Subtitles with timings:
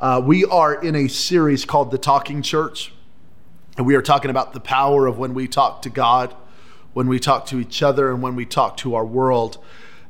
[0.00, 2.92] Uh, we are in a series called The Talking Church,
[3.76, 6.36] and we are talking about the power of when we talk to God,
[6.92, 9.58] when we talk to each other, and when we talk to our world.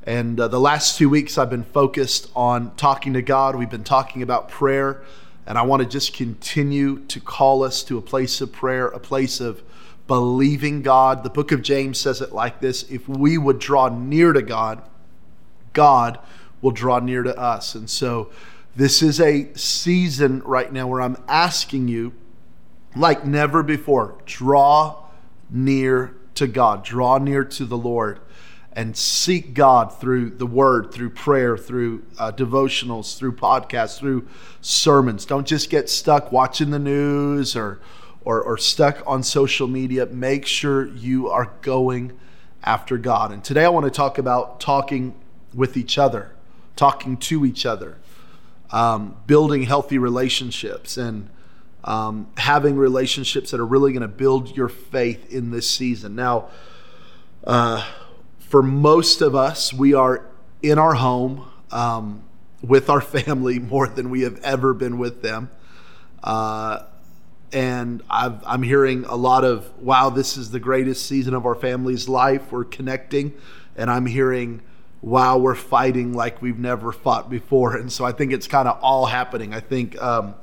[0.02, 3.56] And uh, the last two weeks, I've been focused on talking to God.
[3.56, 5.02] We've been talking about prayer,
[5.46, 9.00] and I want to just continue to call us to a place of prayer, a
[9.00, 9.62] place of
[10.06, 11.24] believing God.
[11.24, 14.82] The book of James says it like this if we would draw near to God,
[15.72, 16.18] God
[16.60, 17.74] will draw near to us.
[17.74, 18.30] And so,
[18.78, 22.12] this is a season right now where I'm asking you,
[22.94, 25.04] like never before, draw
[25.50, 28.20] near to God, draw near to the Lord
[28.72, 34.28] and seek God through the word, through prayer, through uh, devotionals, through podcasts, through
[34.60, 35.26] sermons.
[35.26, 37.80] Don't just get stuck watching the news or,
[38.24, 40.06] or, or stuck on social media.
[40.06, 42.16] Make sure you are going
[42.62, 43.32] after God.
[43.32, 45.16] And today I want to talk about talking
[45.52, 46.30] with each other,
[46.76, 47.96] talking to each other,
[48.70, 51.30] um, building healthy relationships, and
[51.84, 56.14] um, having relationships that are really going to build your faith in this season.
[56.14, 56.48] Now,
[57.44, 57.86] uh,
[58.38, 60.26] for most of us, we are
[60.62, 62.24] in our home um,
[62.62, 65.50] with our family more than we have ever been with them.
[66.22, 66.82] Uh,
[67.50, 71.54] and i am hearing a lot of, wow, this is the greatest season of our
[71.54, 72.52] family's life.
[72.52, 73.32] We're connecting.
[73.76, 74.60] And I'm hearing,
[75.00, 77.76] wow, we're fighting like we've never fought before.
[77.76, 79.54] And so I think it's kind of all happening.
[79.54, 80.34] I think um,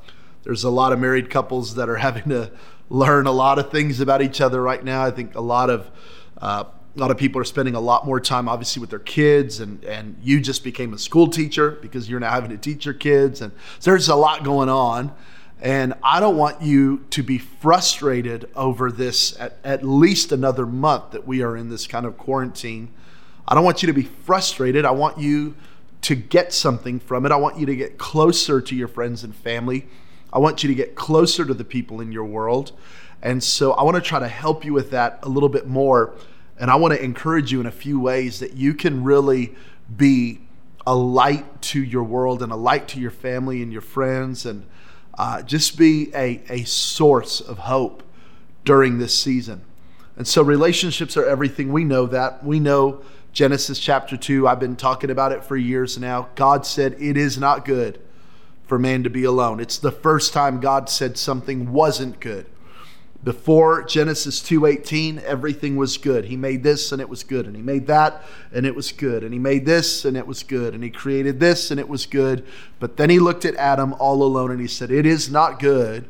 [0.43, 2.51] there's a lot of married couples that are having to
[2.89, 5.03] learn a lot of things about each other right now.
[5.03, 5.91] I think a lot of
[6.37, 9.59] uh, a lot of people are spending a lot more time obviously with their kids
[9.59, 12.93] and and you just became a school teacher because you're now having to teach your
[12.93, 15.13] kids and so there's a lot going on
[15.61, 21.11] and i don't want you to be frustrated over this at, at least another month
[21.11, 22.89] that we are in this kind of quarantine
[23.47, 25.55] i don't want you to be frustrated i want you
[26.01, 29.35] to get something from it i want you to get closer to your friends and
[29.35, 29.87] family
[30.33, 32.71] i want you to get closer to the people in your world
[33.21, 36.13] and so i want to try to help you with that a little bit more
[36.57, 39.55] and I want to encourage you in a few ways that you can really
[39.95, 40.41] be
[40.87, 44.65] a light to your world and a light to your family and your friends and
[45.17, 48.03] uh, just be a, a source of hope
[48.63, 49.63] during this season.
[50.15, 51.73] And so relationships are everything.
[51.73, 52.43] We know that.
[52.43, 53.01] We know
[53.35, 54.47] Genesis chapter 2.
[54.47, 56.29] I've been talking about it for years now.
[56.35, 57.99] God said it is not good
[58.65, 59.59] for man to be alone.
[59.59, 62.45] It's the first time God said something wasn't good.
[63.25, 66.25] Before Genesis 2:18, everything was good.
[66.25, 68.23] He made this and it was good, and he made that
[68.53, 71.41] and it was good, and he made this and it was good, and he created
[71.41, 72.45] this and it was good.
[72.79, 76.05] But then he looked at Adam all alone and he said, "It is not good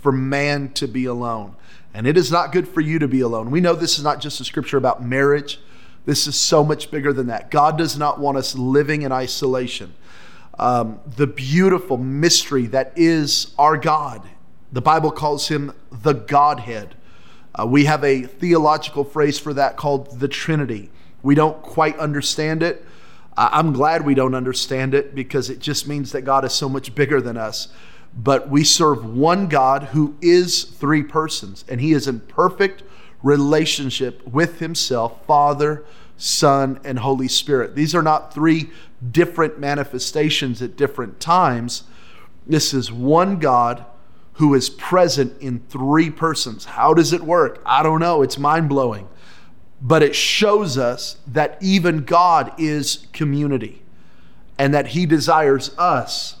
[0.00, 1.56] for man to be alone."
[1.92, 3.50] And it is not good for you to be alone.
[3.50, 5.58] We know this is not just a scripture about marriage.
[6.06, 7.50] This is so much bigger than that.
[7.50, 9.94] God does not want us living in isolation.
[10.58, 14.28] Um, the beautiful mystery that is our God
[14.72, 16.94] the Bible calls him the Godhead.
[17.54, 20.90] Uh, we have a theological phrase for that called the Trinity.
[21.22, 22.84] We don't quite understand it.
[23.36, 26.68] Uh, I'm glad we don't understand it because it just means that God is so
[26.68, 27.68] much bigger than us.
[28.16, 32.82] But we serve one God who is three persons, and he is in perfect
[33.22, 35.84] relationship with himself, Father,
[36.16, 37.74] Son, and Holy Spirit.
[37.74, 38.70] These are not three
[39.10, 41.84] different manifestations at different times.
[42.46, 43.84] This is one God
[44.34, 46.64] who is present in three persons.
[46.64, 47.62] How does it work?
[47.64, 48.22] I don't know.
[48.22, 49.08] It's mind blowing.
[49.82, 53.82] But it shows us that even God is community
[54.58, 56.36] and that He desires us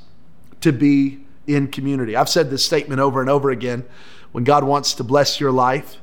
[0.60, 2.16] to be in community.
[2.16, 3.84] I've said this statement over and over again.
[4.32, 5.99] When God wants to bless your life,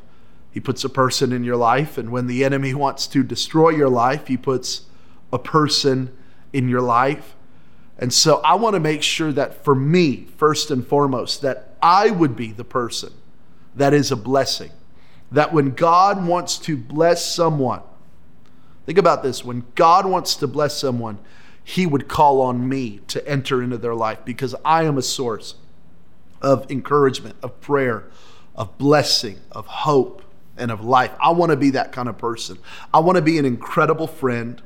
[0.57, 1.99] He puts a person in your life.
[1.99, 4.87] And when the enemy wants to destroy your life, He puts
[5.31, 6.17] a person
[6.51, 7.35] in your life.
[7.99, 12.09] And so I want to make sure that for me, first and foremost, that I
[12.09, 13.13] would be the person
[13.75, 14.71] that is a blessing.
[15.31, 17.83] That when God wants to bless someone,
[18.87, 21.19] think about this when God wants to bless someone,
[21.63, 25.53] he would call on me to enter into their life because I am a source
[26.41, 28.05] of encouragement, of prayer,
[28.55, 30.23] of blessing, of hope,
[30.57, 31.11] and of life.
[31.21, 32.57] I want to be that kind of person.
[32.93, 34.61] I want to be an incredible friend.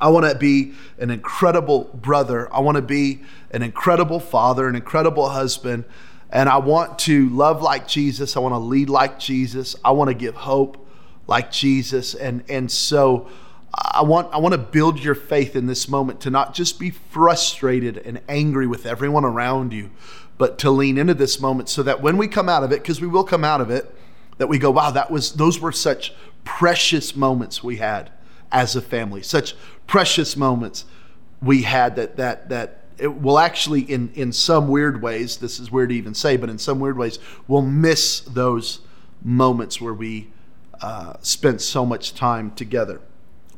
[0.00, 2.52] I want to be an incredible brother.
[2.52, 5.84] I want to be an incredible father, an incredible husband.
[6.30, 8.36] And I want to love like Jesus.
[8.36, 9.76] I want to lead like Jesus.
[9.84, 10.84] I want to give hope
[11.26, 12.14] like Jesus.
[12.14, 13.28] And, and so
[13.72, 16.90] I want, I want to build your faith in this moment to not just be
[16.90, 19.90] frustrated and angry with everyone around you,
[20.38, 23.00] but to lean into this moment so that when we come out of it, because
[23.00, 23.94] we will come out of it,
[24.38, 26.12] that we go, wow, that was those were such
[26.44, 28.10] precious moments we had
[28.52, 29.54] as a family, such
[29.86, 30.84] precious moments
[31.42, 35.70] we had that that that it will actually, in, in some weird ways, this is
[35.70, 38.80] weird to even say, but in some weird ways, we'll miss those
[39.22, 40.30] moments where we
[40.80, 43.00] uh, spent so much time together.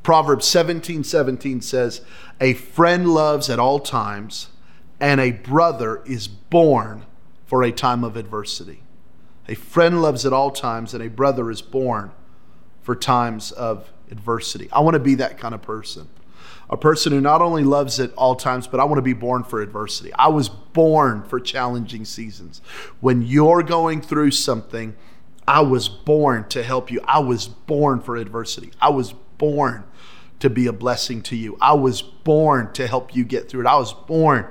[0.03, 2.01] Proverbs 17 17 says,
[2.41, 4.49] A friend loves at all times,
[5.01, 7.05] and a brother is born
[7.45, 8.83] for a time of adversity.
[9.49, 12.13] A friend loves at all times, and a brother is born
[12.83, 14.69] for times of adversity.
[14.73, 16.09] I want to be that kind of person.
[16.69, 19.45] A person who not only loves at all times, but I want to be born
[19.45, 20.13] for adversity.
[20.15, 22.61] I was born for challenging seasons.
[23.01, 24.97] When you're going through something,
[25.47, 27.01] I was born to help you.
[27.05, 28.73] I was born for adversity.
[28.81, 29.85] I was born
[30.41, 31.57] to be a blessing to you.
[31.61, 33.67] I was born to help you get through it.
[33.67, 34.47] I was born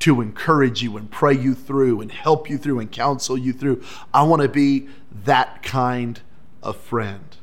[0.00, 3.82] to encourage you and pray you through and help you through and counsel you through.
[4.14, 4.88] I want to be
[5.24, 6.20] that kind
[6.62, 7.36] of friend.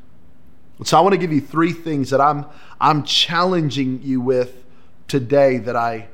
[0.83, 2.45] So I want to give you three things that I'm
[2.81, 4.65] I'm challenging you with
[5.07, 6.09] today that I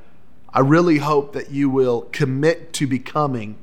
[0.54, 3.58] I really hope that you will commit to becoming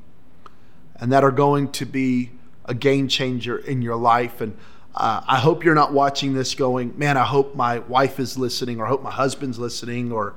[0.97, 2.31] and that are going to be
[2.65, 4.57] a game changer in your life and
[4.95, 8.81] uh, I hope you're not watching this going, man, I hope my wife is listening
[8.81, 10.35] or I hope my husband's listening or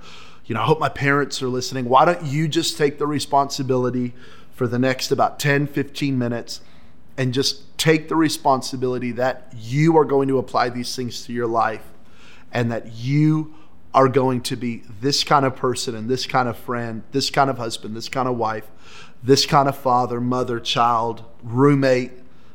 [0.51, 1.85] you know, I hope my parents are listening.
[1.85, 4.13] Why don't you just take the responsibility
[4.51, 6.59] for the next about 10, 15 minutes
[7.15, 11.47] and just take the responsibility that you are going to apply these things to your
[11.47, 11.85] life
[12.51, 13.55] and that you
[13.93, 17.49] are going to be this kind of person and this kind of friend, this kind
[17.49, 18.69] of husband, this kind of wife,
[19.23, 22.11] this kind of father, mother, child, roommate,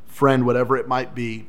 [0.06, 1.46] friend, whatever it might be,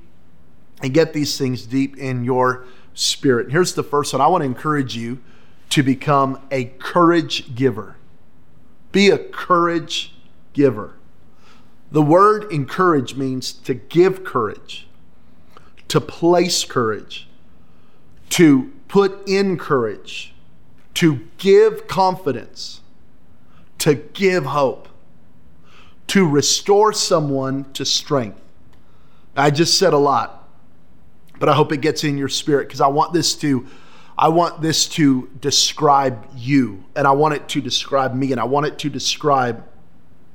[0.81, 3.51] and get these things deep in your spirit.
[3.51, 5.21] Here's the first one I want to encourage you
[5.69, 7.97] to become a courage giver.
[8.91, 10.13] Be a courage
[10.53, 10.95] giver.
[11.91, 14.87] The word encourage means to give courage,
[15.87, 17.27] to place courage,
[18.31, 20.33] to put in courage,
[20.95, 22.81] to give confidence,
[23.79, 24.89] to give hope,
[26.07, 28.41] to restore someone to strength.
[29.35, 30.49] I just said a lot,
[31.39, 33.67] but I hope it gets in your spirit because I want this to
[34.17, 38.45] I want this to describe you and I want it to describe me and I
[38.45, 39.63] want it to describe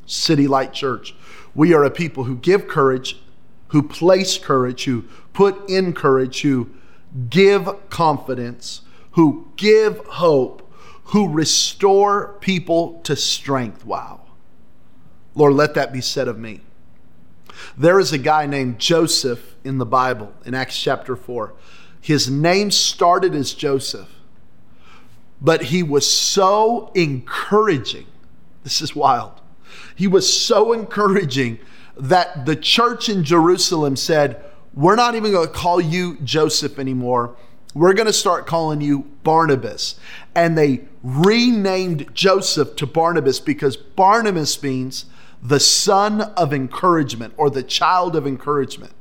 [0.06, 1.14] City Light Church.
[1.54, 3.20] We are a people who give courage,
[3.68, 5.02] who place courage, who
[5.32, 6.70] put in courage, who
[7.28, 8.82] give confidence,
[9.12, 10.72] who give hope,
[11.06, 13.84] who restore people to strength.
[13.84, 14.20] Wow.
[15.34, 16.60] Lord, let that be said of me.
[17.76, 21.52] There is a guy named Joseph in the Bible in Acts chapter 4.
[22.02, 24.08] His name started as Joseph,
[25.40, 28.06] but he was so encouraging.
[28.64, 29.40] This is wild.
[29.94, 31.60] He was so encouraging
[31.96, 34.44] that the church in Jerusalem said,
[34.74, 37.36] We're not even going to call you Joseph anymore.
[37.72, 39.94] We're going to start calling you Barnabas.
[40.34, 45.06] And they renamed Joseph to Barnabas because Barnabas means
[45.40, 48.92] the son of encouragement or the child of encouragement.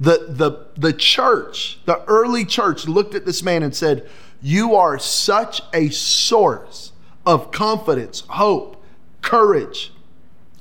[0.00, 4.08] The, the, the church, the early church, looked at this man and said,
[4.40, 6.92] You are such a source
[7.26, 8.82] of confidence, hope,
[9.20, 9.92] courage.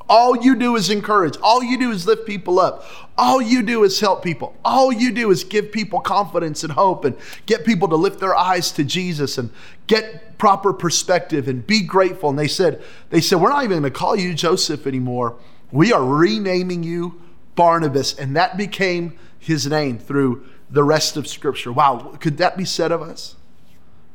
[0.10, 1.38] All you do is encourage.
[1.38, 2.84] All you do is lift people up.
[3.16, 4.56] All you do is help people.
[4.66, 7.16] All you do is give people confidence and hope and
[7.46, 9.52] get people to lift their eyes to Jesus and
[9.86, 12.30] get proper perspective and be grateful.
[12.30, 12.82] And they said,
[13.12, 15.38] they said, we're not even going to call you Joseph anymore.
[15.72, 17.22] We are renaming you
[17.56, 18.16] Barnabas.
[18.16, 21.72] And that became his name through the rest of Scripture.
[21.72, 23.36] Wow, could that be said of us?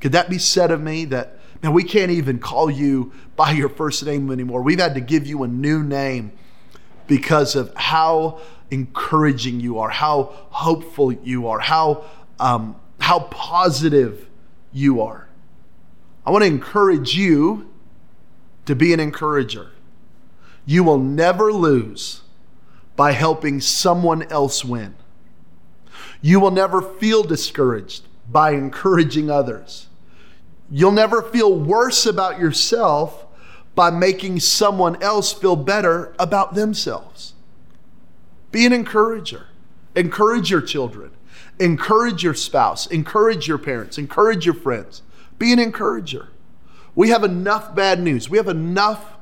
[0.01, 3.71] Could that be said of me that now, we can't even call you by your
[3.71, 4.61] first name anymore.
[4.61, 6.33] We've had to give you a new name
[7.07, 12.05] because of how encouraging you are, how hopeful you are, how,
[12.39, 14.29] um, how positive
[14.75, 15.27] you are.
[16.27, 17.71] I want to encourage you
[18.67, 19.71] to be an encourager.
[20.67, 22.21] You will never lose
[22.95, 24.97] by helping someone else win.
[26.25, 29.89] You will never feel discouraged by encouraging others.
[30.71, 33.27] You'll never feel worse about yourself
[33.75, 37.35] by making someone else feel better about themselves.
[38.53, 39.49] Be an encourager.
[39.95, 41.11] Encourage your children.
[41.61, 42.87] Encourage your spouse.
[42.87, 43.99] Encourage your parents.
[43.99, 45.03] Encourage your friends.
[45.39, 46.29] Be an encourager.
[46.95, 48.31] We have enough bad news.
[48.31, 49.19] We have enough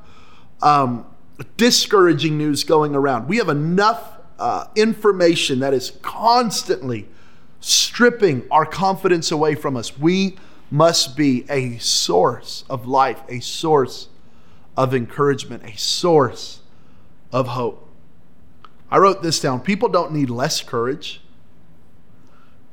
[0.61, 1.05] um,
[1.57, 3.27] discouraging news going around.
[3.27, 7.07] We have enough uh, information that is constantly
[7.59, 9.97] stripping our confidence away from us.
[9.97, 10.37] We
[10.69, 14.09] must be a source of life, a source
[14.75, 16.61] of encouragement, a source
[17.31, 17.87] of hope.
[18.89, 19.61] I wrote this down.
[19.61, 21.21] People don't need less courage.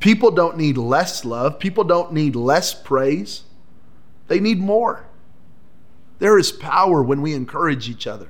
[0.00, 1.58] People don't need less love.
[1.58, 3.42] People don't need less praise.
[4.28, 5.06] They need more.
[6.18, 8.28] There is power when we encourage each other.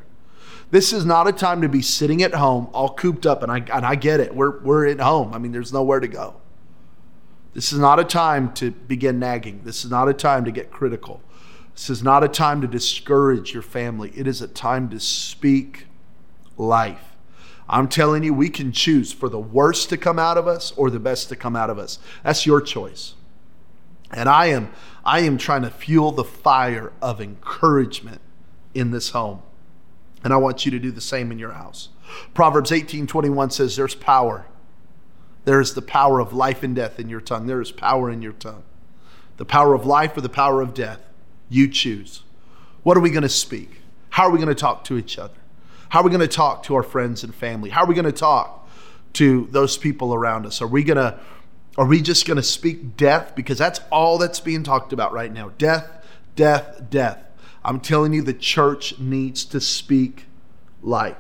[0.71, 3.59] This is not a time to be sitting at home all cooped up, and I,
[3.59, 4.35] and I get it.
[4.35, 5.35] We're, we're at home.
[5.35, 6.37] I mean, there's nowhere to go.
[7.53, 9.63] This is not a time to begin nagging.
[9.65, 11.21] This is not a time to get critical.
[11.75, 14.13] This is not a time to discourage your family.
[14.15, 15.87] It is a time to speak
[16.57, 17.17] life.
[17.69, 20.91] I'm telling you, we can choose for the worst to come out of us or
[20.91, 21.99] the best to come out of us.
[22.23, 23.15] That's your choice.
[24.13, 24.73] And I am
[25.05, 28.21] I am trying to fuel the fire of encouragement
[28.75, 29.43] in this home.
[30.23, 31.89] And I want you to do the same in your house.
[32.35, 34.47] Proverbs 18:21 says there's power.
[35.45, 37.47] There is the power of life and death in your tongue.
[37.47, 38.63] There is power in your tongue.
[39.39, 41.01] The power of life or the power of death.
[41.49, 42.23] You choose.
[42.83, 43.81] What are we going to speak?
[44.11, 45.35] How are we going to talk to each other?
[45.89, 47.71] How are we going to talk to our friends and family?
[47.71, 48.69] How are we going to talk
[49.15, 50.61] to those people around us?
[50.63, 51.19] Are we going to
[51.79, 55.33] are we just going to speak death because that's all that's being talked about right
[55.33, 55.53] now?
[55.57, 55.89] Death,
[56.37, 57.25] death, death.
[57.65, 60.27] I'm telling you, the church needs to speak
[60.83, 61.17] life.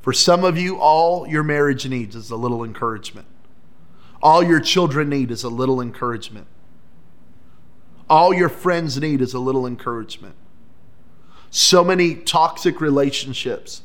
[0.00, 3.26] For some of you, all your marriage needs is a little encouragement.
[4.22, 6.46] All your children need is a little encouragement.
[8.08, 10.34] All your friends need is a little encouragement.
[11.50, 13.82] So many toxic relationships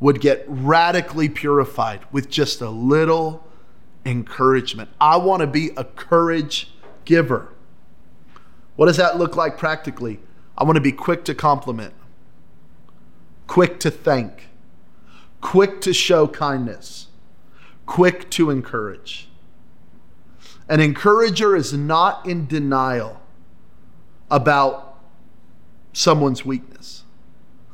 [0.00, 3.46] would get radically purified with just a little
[4.04, 4.90] encouragement.
[5.00, 6.72] I want to be a courage
[7.04, 7.48] giver.
[8.74, 10.18] What does that look like practically?
[10.56, 11.94] I want to be quick to compliment,
[13.46, 14.48] quick to thank,
[15.40, 17.08] quick to show kindness,
[17.86, 19.28] quick to encourage.
[20.68, 23.20] An encourager is not in denial
[24.30, 24.98] about
[25.92, 27.04] someone's weakness,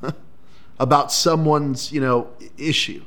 [0.81, 3.05] about someone's, you know, issue.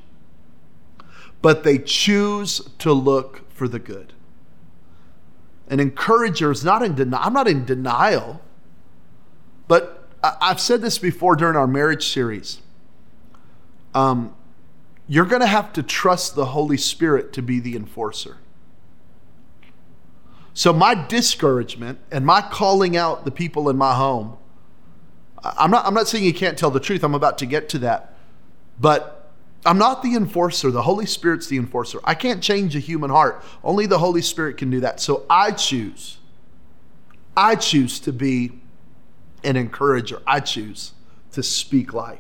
[1.41, 4.13] But they choose to look for the good.
[5.67, 7.23] An encourager is not in denial.
[7.23, 8.41] I'm not in denial
[9.71, 12.59] but I've said this before during our marriage series.
[13.93, 14.35] Um,
[15.07, 18.35] you're going to have to trust the Holy Spirit to be the enforcer.
[20.53, 24.35] So, my discouragement and my calling out the people in my home,
[25.41, 27.01] I'm not, I'm not saying you can't tell the truth.
[27.01, 28.13] I'm about to get to that.
[28.77, 29.31] But
[29.65, 30.69] I'm not the enforcer.
[30.69, 32.01] The Holy Spirit's the enforcer.
[32.03, 33.41] I can't change a human heart.
[33.63, 34.99] Only the Holy Spirit can do that.
[34.99, 36.17] So, I choose,
[37.37, 38.60] I choose to be
[39.43, 40.21] an encourager.
[40.25, 40.93] I choose
[41.31, 42.19] to speak life.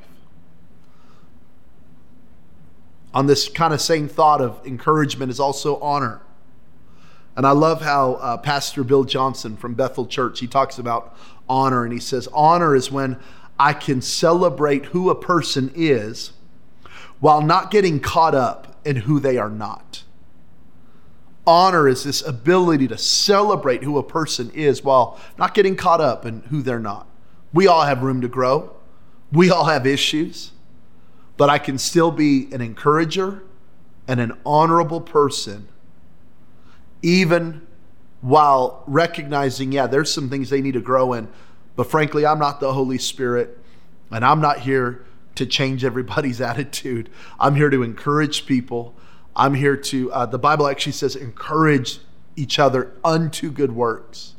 [3.13, 6.21] On this kind of same thought of encouragement is also honor.
[7.35, 11.15] And I love how uh, Pastor Bill Johnson from Bethel Church, he talks about
[11.49, 13.17] honor and he says honor is when
[13.59, 16.33] I can celebrate who a person is
[17.19, 20.03] while not getting caught up in who they are not.
[21.45, 26.25] Honor is this ability to celebrate who a person is while not getting caught up
[26.25, 27.07] in who they're not.
[27.53, 28.75] We all have room to grow.
[29.31, 30.51] We all have issues.
[31.37, 33.43] But I can still be an encourager
[34.07, 35.67] and an honorable person,
[37.01, 37.65] even
[38.21, 41.27] while recognizing, yeah, there's some things they need to grow in.
[41.75, 43.57] But frankly, I'm not the Holy Spirit,
[44.11, 45.05] and I'm not here
[45.35, 47.09] to change everybody's attitude.
[47.39, 48.93] I'm here to encourage people.
[49.35, 51.99] I'm here to, uh, the Bible actually says, encourage
[52.35, 54.35] each other unto good works.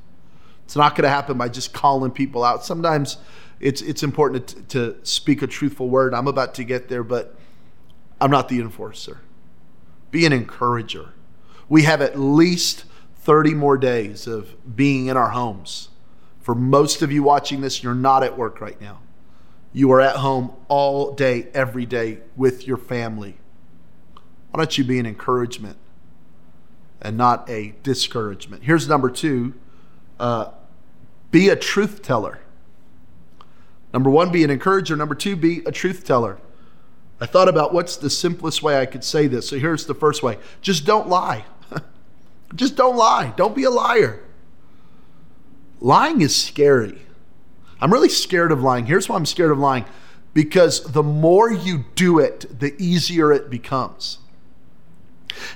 [0.73, 2.65] It's not going to happen by just calling people out.
[2.65, 3.19] Sometimes
[3.61, 4.63] it's it's important to,
[4.95, 6.15] to speak a truthful word.
[6.15, 7.37] I'm about to get there, but
[8.23, 9.21] I'm not the enforcer.
[10.11, 11.11] Be an encourager.
[11.69, 12.87] We have at least
[13.17, 15.91] 30 more days of being in our homes.
[16.41, 19.01] For most of you watching this, you're not at work right now.
[19.75, 23.37] You are at home all day, every day with your family.
[24.51, 25.77] Why don't you be an encouragement
[27.03, 28.63] and not a discouragement?
[28.63, 29.53] Here's number two
[30.19, 30.53] uh,
[31.33, 32.39] be a truth teller.
[33.93, 34.95] Number one, be an encourager.
[34.95, 36.39] Number two, be a truth teller.
[37.21, 39.49] I thought about what's the simplest way I could say this.
[39.49, 41.45] So here's the first way just don't lie.
[42.55, 43.33] just don't lie.
[43.37, 44.23] Don't be a liar.
[45.81, 47.03] Lying is scary.
[47.81, 48.87] I'm really scared of lying.
[48.87, 49.85] Here's why I'm scared of lying
[50.35, 54.19] because the more you do it, the easier it becomes.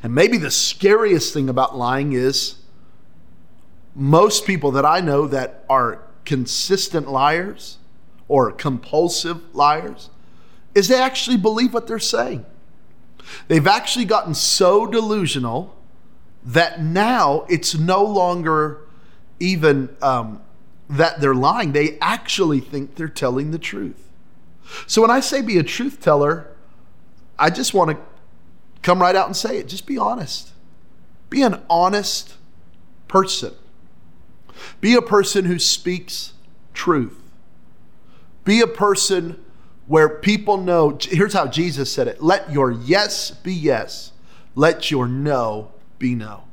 [0.03, 2.57] And maybe the scariest thing about lying is
[3.97, 7.79] most people that I know that are consistent liars
[8.29, 10.11] or compulsive liars
[10.75, 12.45] is they actually believe what they're saying.
[13.49, 15.75] They've actually gotten so delusional
[16.45, 18.83] that now it's no longer
[19.41, 20.43] even um,
[20.91, 21.73] that they're lying.
[21.73, 24.11] They actually think they're telling the truth.
[24.87, 26.49] So when I say be a truth teller,
[27.39, 27.97] I just want to
[28.83, 29.69] come right out and say it.
[29.69, 30.53] Just be honest.
[31.31, 32.35] Be an honest
[33.09, 33.55] person.
[34.81, 36.35] Be a person who speaks
[36.75, 37.19] truth.
[38.45, 39.45] Be a person
[39.87, 40.99] where people know.
[41.01, 44.13] Here's how Jesus said it let your yes be yes,
[44.55, 46.45] let your no be no.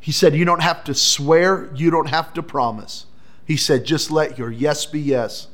[0.00, 3.06] He said, You don't have to swear, you don't have to promise.
[3.44, 5.48] He said, Just let your yes be yes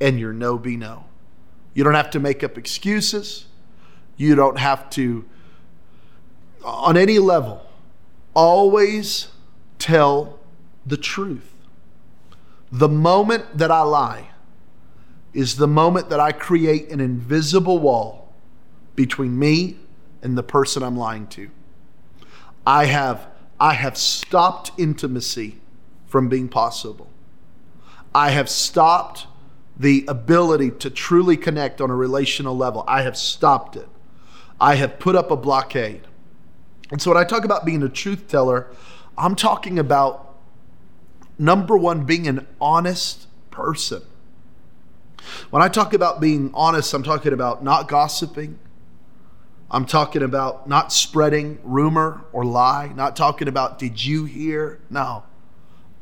[0.00, 1.04] and your no be no.
[1.74, 3.46] You don't have to make up excuses.
[4.16, 5.24] You don't have to,
[6.64, 7.64] on any level,
[8.34, 9.28] always
[9.78, 10.39] tell
[10.86, 11.54] the truth.
[12.72, 14.28] The moment that I lie
[15.32, 18.32] is the moment that I create an invisible wall
[18.96, 19.76] between me
[20.22, 21.50] and the person I'm lying to.
[22.66, 25.60] I have, I have stopped intimacy
[26.06, 27.08] from being possible.
[28.14, 29.26] I have stopped
[29.76, 32.84] the ability to truly connect on a relational level.
[32.86, 33.88] I have stopped it.
[34.60, 36.02] I have put up a blockade.
[36.90, 38.66] And so when I talk about being a truth teller,
[39.16, 40.29] I'm talking about
[41.40, 44.02] number one, being an honest person.
[45.48, 48.58] When I talk about being honest, I'm talking about not gossiping.
[49.70, 54.80] I'm talking about not spreading rumor or lie, not talking about did you hear?
[54.90, 55.24] No.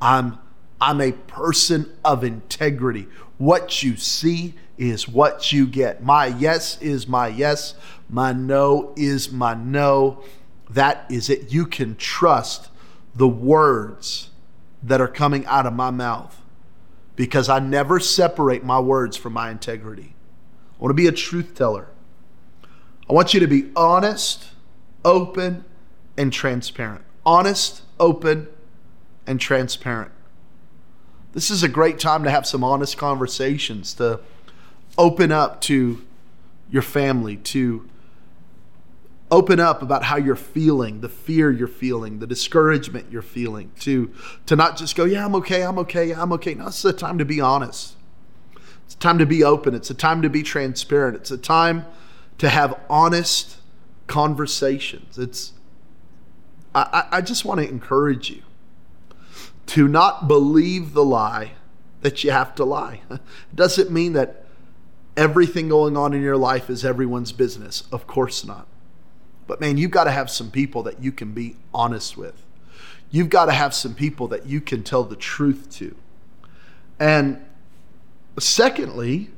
[0.00, 0.38] I'm
[0.80, 3.08] I'm a person of integrity.
[3.36, 6.02] What you see is what you get.
[6.02, 7.74] My yes is my yes.
[8.08, 10.22] My no is my no.
[10.70, 11.52] That is it.
[11.52, 12.70] You can trust
[13.14, 14.27] the words
[14.82, 16.40] that are coming out of my mouth
[17.16, 20.14] because I never separate my words from my integrity.
[20.74, 21.88] I want to be a truth teller.
[23.10, 24.50] I want you to be honest,
[25.04, 25.64] open,
[26.16, 27.04] and transparent.
[27.26, 28.48] Honest, open,
[29.26, 30.12] and transparent.
[31.32, 34.20] This is a great time to have some honest conversations, to
[34.96, 36.04] open up to
[36.70, 37.88] your family, to
[39.30, 44.12] open up about how you're feeling, the fear you're feeling, the discouragement you're feeling, to,
[44.46, 46.54] to not just go, yeah, I'm okay, I'm okay, I'm okay.
[46.54, 47.94] No, it's a time to be honest.
[48.86, 49.74] It's a time to be open.
[49.74, 51.16] It's a time to be transparent.
[51.16, 51.84] It's a time
[52.38, 53.58] to have honest
[54.06, 55.18] conversations.
[55.18, 55.52] It's
[56.74, 58.42] I, I just want to encourage you
[59.66, 61.52] to not believe the lie
[62.02, 63.02] that you have to lie.
[63.10, 63.20] It
[63.54, 64.44] doesn't mean that
[65.16, 67.82] everything going on in your life is everyone's business.
[67.90, 68.67] Of course not.
[69.48, 72.44] But man, you've got to have some people that you can be honest with.
[73.10, 75.96] You've got to have some people that you can tell the truth to.
[77.00, 77.44] And
[78.38, 79.30] secondly,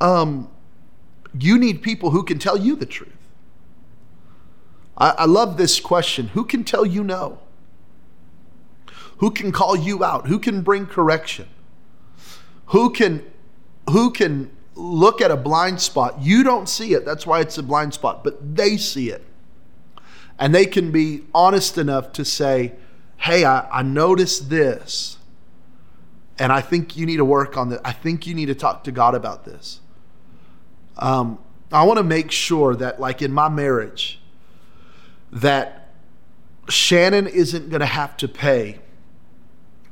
[0.00, 0.50] um,
[1.38, 3.12] you need people who can tell you the truth.
[4.96, 7.40] I, I love this question who can tell you no?
[9.18, 10.28] Who can call you out?
[10.28, 11.46] Who can bring correction?
[12.66, 13.22] Who can
[13.90, 14.50] who can
[14.80, 16.20] look at a blind spot.
[16.20, 17.04] You don't see it.
[17.04, 19.24] That's why it's a blind spot, but they see it.
[20.38, 22.72] And they can be honest enough to say,
[23.18, 25.18] hey, I, I noticed this.
[26.38, 27.80] And I think you need to work on this.
[27.84, 29.80] I think you need to talk to God about this.
[30.96, 31.38] Um,
[31.70, 34.18] I want to make sure that, like in my marriage,
[35.30, 35.92] that
[36.68, 38.80] Shannon isn't going to have to pay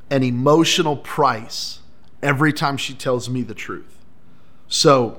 [0.09, 1.79] an emotional price
[2.23, 3.98] every time she tells me the truth.
[4.69, 5.17] So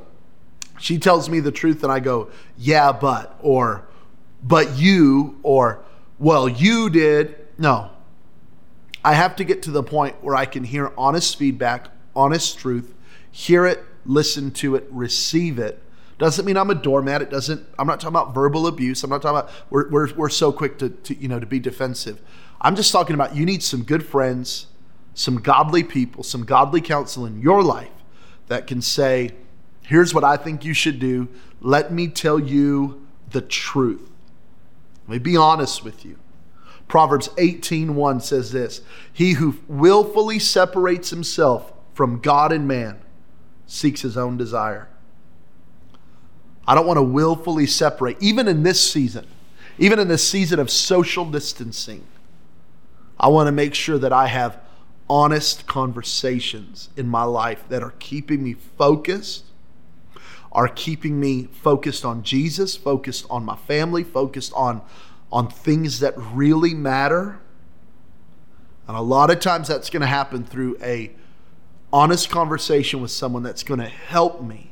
[0.79, 3.87] she tells me the truth, and I go, yeah, but, or,
[4.43, 5.83] but you, or,
[6.19, 7.37] well, you did.
[7.59, 7.91] No.
[9.05, 12.95] I have to get to the point where I can hear honest feedback, honest truth,
[13.31, 15.83] hear it, listen to it, receive it.
[16.19, 17.23] Doesn't mean I'm a doormat.
[17.23, 19.03] It doesn't, I'm not talking about verbal abuse.
[19.03, 21.59] I'm not talking about, we're, we're, we're so quick to, to, you know, to be
[21.59, 22.21] defensive.
[22.61, 24.67] I'm just talking about you need some good friends,
[25.15, 27.91] some godly people, some godly counsel in your life
[28.51, 29.31] that can say,
[29.83, 31.29] here's what I think you should do.
[31.61, 34.11] Let me tell you the truth.
[35.07, 36.17] Let me be honest with you.
[36.89, 38.81] Proverbs 18:1 says this,
[39.13, 42.99] "He who willfully separates himself from God and man
[43.69, 44.89] seeks his own desire."
[46.67, 49.27] I don't want to willfully separate even in this season.
[49.79, 52.03] Even in this season of social distancing.
[53.19, 54.59] I want to make sure that I have
[55.11, 59.45] honest conversations in my life that are keeping me focused,
[60.53, 64.81] are keeping me focused on Jesus, focused on my family, focused on,
[65.33, 67.41] on things that really matter.
[68.87, 71.11] And a lot of times that's going to happen through a
[71.93, 74.71] honest conversation with someone that's going to help me.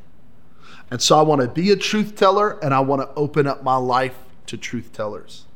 [0.89, 3.65] And so I want to be a truth teller and I want to open up
[3.65, 4.15] my life
[4.47, 5.47] to truth tellers.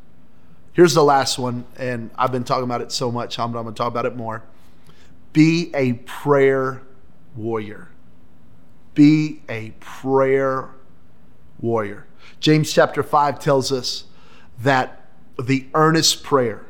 [0.73, 3.73] Here's the last one, and I've been talking about it so much, I'm going to
[3.73, 4.43] talk about it more.
[5.33, 6.83] Be a prayer
[7.35, 7.89] warrior.
[8.95, 10.71] Be a prayer
[11.61, 12.07] warrior.
[12.41, 14.05] James chapter 5 tells us
[14.61, 15.07] that
[15.41, 16.67] the earnest prayer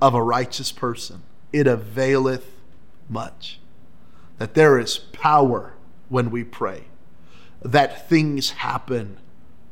[0.00, 2.50] of a righteous person, it availeth
[3.08, 3.60] much.
[4.38, 5.74] That there is power
[6.08, 6.84] when we pray,
[7.62, 9.18] that things happen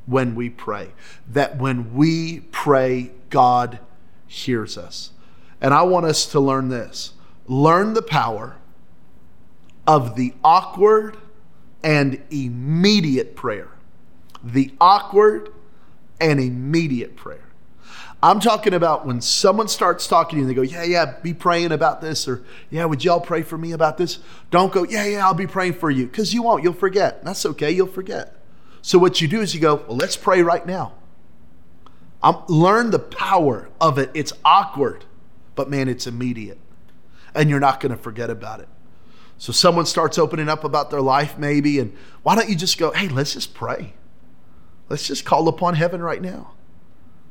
[0.06, 0.92] when we pray,
[1.26, 3.78] that when we pray, God
[4.26, 5.12] hears us.
[5.60, 7.12] And I want us to learn this
[7.48, 8.56] learn the power
[9.86, 11.16] of the awkward
[11.82, 13.70] and immediate prayer.
[14.44, 15.52] The awkward
[16.20, 17.44] and immediate prayer.
[18.20, 21.32] I'm talking about when someone starts talking to you and they go, Yeah, yeah, be
[21.32, 24.18] praying about this, or Yeah, would y'all pray for me about this?
[24.50, 26.62] Don't go, Yeah, yeah, I'll be praying for you, because you won't.
[26.62, 27.24] You'll forget.
[27.24, 28.34] That's okay, you'll forget.
[28.82, 30.94] So what you do is you go, Well, let's pray right now.
[32.20, 34.10] I'm, learn the power of it.
[34.12, 35.04] It's awkward,
[35.54, 36.58] but man, it's immediate.
[37.34, 38.68] And you're not going to forget about it.
[39.36, 42.90] So someone starts opening up about their life, maybe, and why don't you just go,
[42.90, 43.94] Hey, let's just pray.
[44.88, 46.54] Let's just call upon heaven right now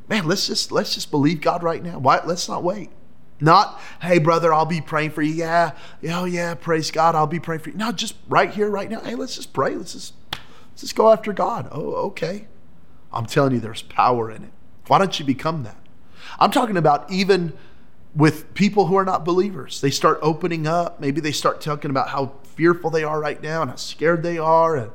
[0.08, 2.00] man, let's just let's just believe God right now.
[2.00, 2.22] Why?
[2.24, 2.90] Let's not wait.
[3.40, 5.34] Not, hey, brother, I'll be praying for you.
[5.34, 5.74] Yeah,
[6.10, 7.78] oh yeah, praise God, I'll be praying for you.
[7.78, 9.02] No, just right here, right now.
[9.02, 9.76] Hey, let's just pray.
[9.76, 11.68] Let's just let's just go after God.
[11.72, 12.48] Oh, okay.
[13.12, 14.52] I'm telling you, there's power in it.
[14.88, 15.78] Why don't you become that?
[16.40, 17.54] I'm talking about even
[18.18, 19.80] with people who are not believers.
[19.80, 21.00] They start opening up.
[21.00, 24.40] Maybe they start talking about how fearful they are right now and how scared they
[24.40, 24.92] are and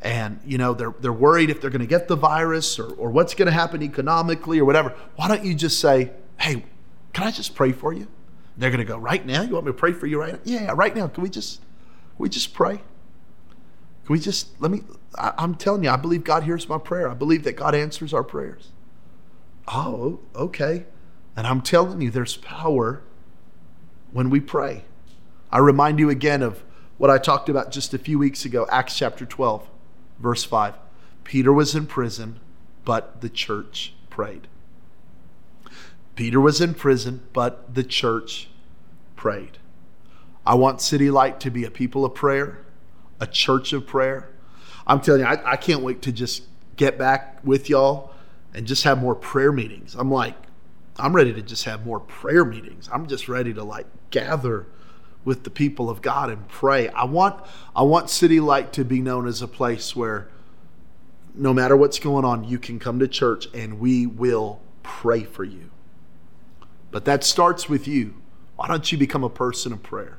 [0.00, 3.10] and you know they're they're worried if they're going to get the virus or, or
[3.10, 4.90] what's going to happen economically or whatever.
[5.16, 6.64] Why don't you just say hey
[7.12, 8.06] can i just pray for you?
[8.56, 9.42] They're going to go right now?
[9.42, 10.40] You want me to pray for you right now?
[10.44, 11.08] Yeah right now.
[11.08, 12.76] Can we just can we just pray?
[12.76, 14.82] Can we just let me
[15.18, 17.08] I, i'm telling you i believe god hears my prayer.
[17.08, 18.70] I believe that god answers our prayers.
[19.66, 20.84] Oh okay
[21.36, 23.02] and i'm telling you there's power
[24.12, 24.84] when we pray
[25.50, 26.62] i remind you again of
[26.98, 29.68] what i talked about just a few weeks ago acts chapter 12
[30.18, 30.74] Verse 5
[31.24, 32.38] Peter was in prison,
[32.84, 34.46] but the church prayed.
[36.16, 38.48] Peter was in prison, but the church
[39.16, 39.58] prayed.
[40.46, 42.64] I want City Light to be a people of prayer,
[43.20, 44.28] a church of prayer.
[44.86, 46.42] I'm telling you, I, I can't wait to just
[46.76, 48.12] get back with y'all
[48.52, 49.94] and just have more prayer meetings.
[49.94, 50.36] I'm like,
[50.98, 52.88] I'm ready to just have more prayer meetings.
[52.92, 54.66] I'm just ready to like gather
[55.24, 56.88] with the people of God and pray.
[56.88, 60.28] I want I want City Light to be known as a place where
[61.34, 65.42] no matter what's going on, you can come to church and we will pray for
[65.42, 65.70] you.
[66.92, 68.14] But that starts with you.
[68.54, 70.18] Why don't you become a person of prayer?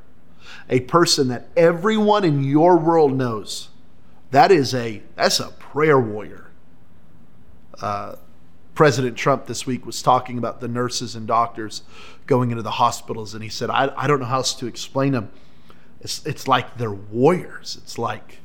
[0.70, 3.70] A person that everyone in your world knows.
[4.32, 6.52] That is a that's a prayer warrior.
[7.80, 8.16] Uh,
[8.76, 11.82] President Trump this week was talking about the nurses and doctors
[12.28, 15.14] going into the hospitals, and he said, I, I don't know how else to explain
[15.14, 15.32] them.
[16.02, 17.80] It's, it's like they're warriors.
[17.82, 18.40] It's like,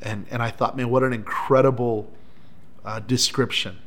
[0.00, 2.10] and, and I thought, man, what an incredible
[2.84, 3.78] uh, description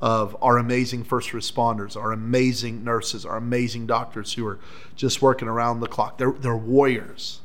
[0.00, 4.58] of our amazing first responders, our amazing nurses, our amazing doctors who are
[4.96, 6.18] just working around the clock.
[6.18, 7.40] They're, they're warriors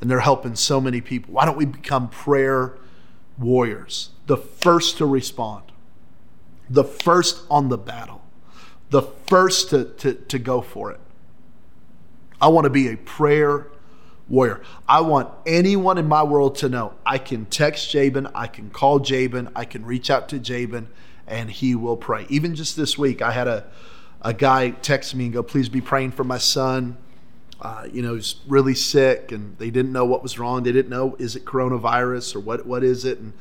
[0.00, 1.34] and they're helping so many people.
[1.34, 2.74] Why don't we become prayer
[3.38, 5.64] warriors, the first to respond?
[6.70, 8.22] The first on the battle,
[8.90, 11.00] the first to, to, to go for it.
[12.40, 13.66] I want to be a prayer
[14.28, 14.62] warrior.
[14.86, 19.00] I want anyone in my world to know I can text Jabin, I can call
[19.00, 20.88] Jabin, I can reach out to Jabin,
[21.26, 22.26] and he will pray.
[22.28, 23.64] Even just this week, I had a,
[24.22, 26.96] a guy text me and go, Please be praying for my son.
[27.60, 30.62] Uh, you know, he's really sick and they didn't know what was wrong.
[30.62, 33.18] They didn't know, is it coronavirus or what, what is it?
[33.18, 33.32] And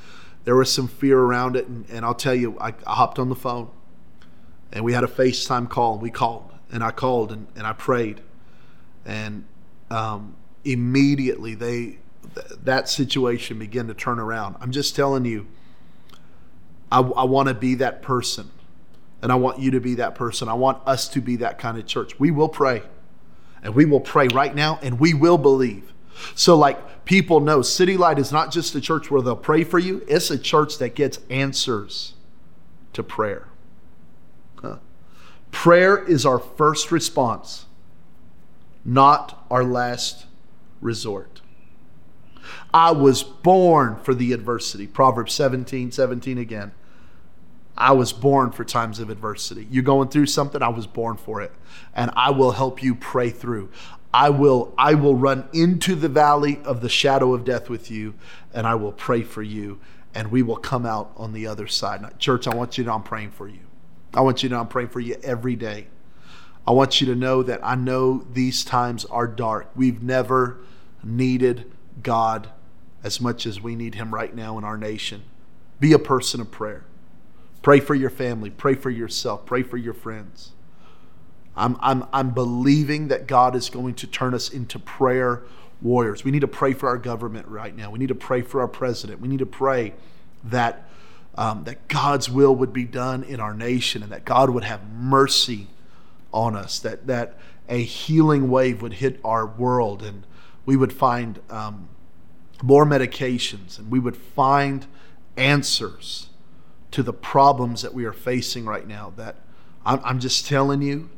[0.48, 1.68] there was some fear around it.
[1.68, 3.70] And, and I'll tell you, I, I, hopped on the phone
[4.72, 5.98] and we had a FaceTime call.
[5.98, 8.22] We called and I called and, and I prayed.
[9.06, 9.44] And
[9.92, 11.98] um, immediately they
[12.34, 14.56] th- that situation began to turn around.
[14.62, 15.48] I'm just telling you,
[16.90, 18.50] I, I want to be that person.
[19.22, 20.48] And I want you to be that person.
[20.48, 22.18] I want us to be that kind of church.
[22.22, 22.84] We will pray.
[23.62, 25.92] And we will pray right now and we will believe.
[26.36, 29.80] So, like people know, City Light is not just a church where they'll pray for
[29.80, 32.14] you, it's a church that gets answers
[32.94, 33.48] to prayer.
[34.62, 34.78] Huh.
[35.52, 37.66] Prayer is our first response,
[38.84, 40.26] not our last
[40.82, 41.42] resort.
[42.74, 44.88] I was born for the adversity.
[44.88, 46.72] Proverbs 17 17 again.
[47.78, 49.68] I was born for times of adversity.
[49.70, 51.52] You're going through something, I was born for it.
[51.94, 53.70] And I will help you pray through.
[54.14, 58.16] I will I will run into the valley of the shadow of death with you
[58.54, 59.80] and I will pray for you
[60.16, 62.02] and we will come out on the other side.
[62.02, 63.60] Now, church, I want you to know I'm praying for you.
[64.14, 65.88] I want you to know I'm praying for you every day.
[66.66, 69.70] I want you to know that I know these times are dark.
[69.76, 70.58] We've never
[71.04, 72.50] needed God
[73.04, 75.24] as much as we need him right now in our nation.
[75.80, 76.84] Be a person of prayer.
[77.62, 80.54] Pray for your family, pray for yourself, pray for your friends.
[81.58, 85.44] I'm, I'm, I'm believing that God is going to turn us into prayer
[85.82, 86.24] warriors.
[86.24, 87.92] We need to pray for our government right now.
[87.92, 89.20] We need to pray for our president.
[89.20, 89.94] We need to pray
[90.46, 90.88] that,
[91.36, 94.88] um, that God's will would be done in our nation and that God would have
[94.92, 95.68] mercy
[96.32, 100.24] on us, that, that a healing wave would hit our world and
[100.66, 101.90] we would find um,
[102.62, 104.86] more medications and we would find
[105.36, 106.30] answers
[106.92, 109.14] to the problems that we are facing right now.
[109.16, 109.36] That
[109.86, 111.10] I'm, I'm just telling you,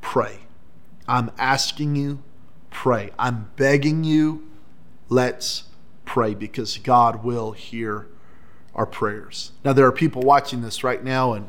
[0.00, 0.40] pray.
[1.08, 2.22] I'm asking you,
[2.70, 3.10] pray.
[3.18, 4.48] I'm begging you,
[5.08, 5.64] let's
[6.04, 8.06] pray because God will hear
[8.74, 9.52] our prayers.
[9.64, 11.48] Now, there are people watching this right now, and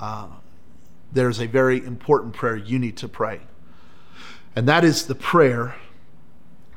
[0.00, 0.28] uh,
[1.12, 3.40] there's a very important prayer you need to pray.
[4.54, 5.76] And that is the prayer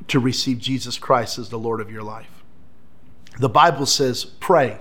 [0.08, 2.44] to receive Jesus Christ as the Lord of your life.
[3.40, 4.80] The Bible says, pray.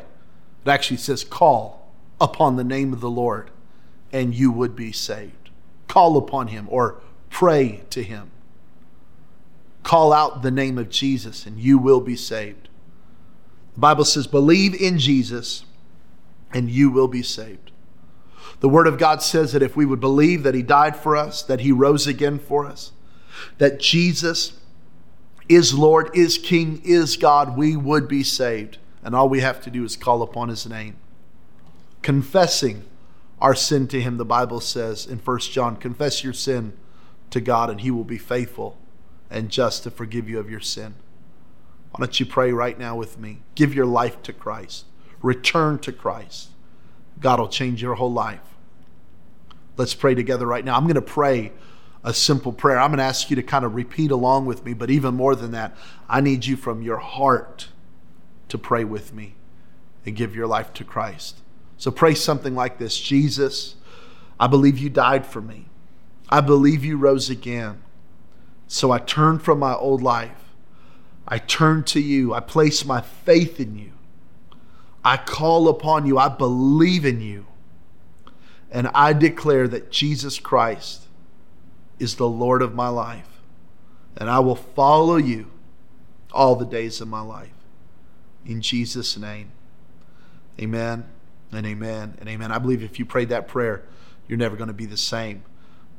[0.64, 3.50] It actually says, call upon the name of the Lord,
[4.12, 5.47] and you would be saved.
[5.88, 8.30] Call upon him or pray to him.
[9.82, 12.68] Call out the name of Jesus, and you will be saved.
[13.74, 15.64] The Bible says, believe in Jesus,
[16.52, 17.70] and you will be saved.
[18.60, 21.42] The Word of God says that if we would believe that He died for us,
[21.42, 22.92] that He rose again for us,
[23.58, 24.58] that Jesus
[25.48, 28.78] is Lord, is King, is God, we would be saved.
[29.02, 30.96] And all we have to do is call upon His name.
[32.02, 32.84] Confessing
[33.40, 36.72] our sin to Him, the Bible says in 1 John, confess your sin
[37.30, 38.78] to God, and He will be faithful
[39.30, 40.94] and just to forgive you of your sin.
[41.90, 43.42] Why don't you pray right now with me?
[43.54, 44.86] Give your life to Christ,
[45.22, 46.50] return to Christ.
[47.20, 48.40] God will change your whole life.
[49.76, 50.76] Let's pray together right now.
[50.76, 51.52] I'm going to pray
[52.04, 52.78] a simple prayer.
[52.78, 55.34] I'm going to ask you to kind of repeat along with me, but even more
[55.34, 55.76] than that,
[56.08, 57.68] I need you from your heart
[58.48, 59.34] to pray with me
[60.06, 61.40] and give your life to Christ.
[61.78, 63.76] So pray something like this Jesus,
[64.38, 65.66] I believe you died for me.
[66.28, 67.82] I believe you rose again.
[68.66, 70.52] So I turn from my old life.
[71.26, 72.34] I turn to you.
[72.34, 73.92] I place my faith in you.
[75.04, 76.18] I call upon you.
[76.18, 77.46] I believe in you.
[78.70, 81.06] And I declare that Jesus Christ
[81.98, 83.40] is the Lord of my life.
[84.16, 85.50] And I will follow you
[86.32, 87.52] all the days of my life.
[88.44, 89.52] In Jesus' name,
[90.60, 91.06] amen
[91.52, 92.52] and amen and amen.
[92.52, 93.84] I believe if you prayed that prayer,
[94.26, 95.42] you're never going to be the same.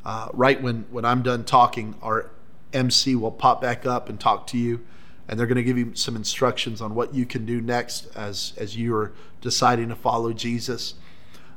[0.05, 2.29] Uh, right when, when I'm done talking, our
[2.73, 4.85] MC will pop back up and talk to you,
[5.27, 8.53] and they're going to give you some instructions on what you can do next as,
[8.57, 10.95] as you are deciding to follow Jesus.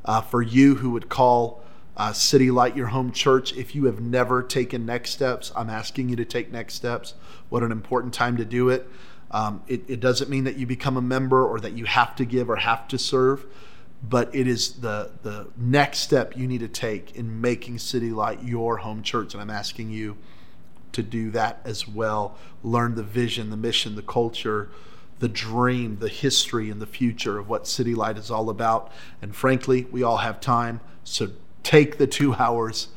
[0.05, 1.62] Uh, for you who would call
[1.96, 6.09] uh, City Light your home church, if you have never taken next steps, I'm asking
[6.09, 7.14] you to take next steps.
[7.50, 8.88] What an important time to do it.
[9.31, 12.24] Um, it, it doesn't mean that you become a member or that you have to
[12.24, 13.46] give or have to serve
[14.02, 18.42] but it is the the next step you need to take in making City Light
[18.42, 20.16] your home church, and I'm asking you
[20.92, 22.36] to do that as well.
[22.62, 24.70] Learn the vision, the mission, the culture,
[25.20, 28.90] the dream, the history, and the future of what City Light is all about.
[29.22, 31.28] And frankly, we all have time, so
[31.62, 32.88] take the two hours,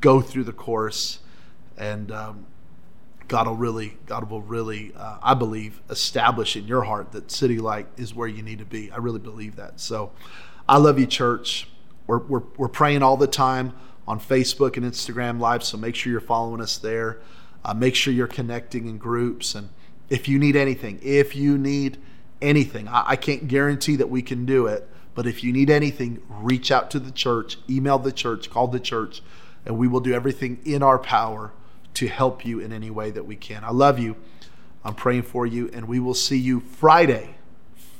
[0.00, 1.20] go through the course,
[1.76, 2.46] and um,
[3.28, 7.58] God will really, God will really, uh, I believe, establish in your heart that City
[7.58, 8.90] Light is where you need to be.
[8.90, 9.80] I really believe that.
[9.80, 10.12] So.
[10.68, 11.66] I love you, church.
[12.06, 13.72] We're, we're, we're praying all the time
[14.06, 17.20] on Facebook and Instagram Live, so make sure you're following us there.
[17.64, 19.54] Uh, make sure you're connecting in groups.
[19.54, 19.70] And
[20.10, 21.96] if you need anything, if you need
[22.42, 26.20] anything, I, I can't guarantee that we can do it, but if you need anything,
[26.28, 29.22] reach out to the church, email the church, call the church,
[29.64, 31.52] and we will do everything in our power
[31.94, 33.64] to help you in any way that we can.
[33.64, 34.16] I love you.
[34.84, 37.36] I'm praying for you, and we will see you Friday,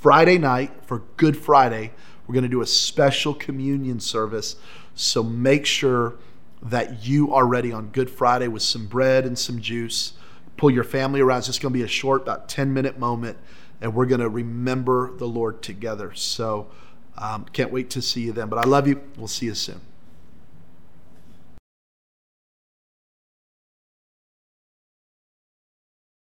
[0.00, 1.92] Friday night for Good Friday
[2.28, 4.56] we're going to do a special communion service.
[4.94, 6.16] So make sure
[6.60, 10.12] that you are ready on Good Friday with some bread and some juice.
[10.58, 11.38] Pull your family around.
[11.38, 13.38] It's just going to be a short, about 10 minute moment,
[13.80, 16.12] and we're going to remember the Lord together.
[16.14, 16.68] So
[17.16, 18.48] um, can't wait to see you then.
[18.48, 19.00] But I love you.
[19.16, 19.80] We'll see you soon.